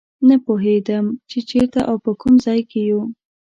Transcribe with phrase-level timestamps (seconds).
[0.27, 3.01] نه پوهېدم چې چېرته او په کوم ځای کې یو.